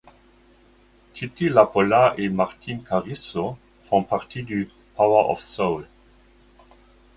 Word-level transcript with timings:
Titi 1.13 1.47
Lapolla 1.47 2.15
et 2.17 2.27
Martín 2.29 2.81
Carrizo 2.81 3.55
font 3.81 4.01
partie 4.03 4.41
du 4.41 4.67
Power 4.95 5.29
of 5.29 5.39
Soul. 5.39 5.85